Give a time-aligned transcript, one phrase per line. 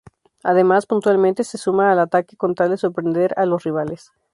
[0.43, 4.11] Además, puntualmente, se suma al ataque con tal de sorprender a los rivales.